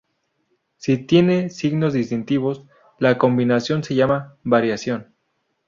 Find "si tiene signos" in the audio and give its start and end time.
0.77-1.93